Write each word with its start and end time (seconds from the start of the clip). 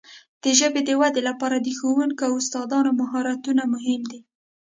د 0.43 0.45
ژبې 0.59 0.81
د 0.85 0.91
وده 1.01 1.21
لپاره 1.29 1.57
د 1.59 1.67
ښوونکو 1.77 2.21
او 2.27 2.33
استادانو 2.41 2.89
مهارتونه 3.01 3.63
مهم 3.73 4.01
دي. 4.11 4.19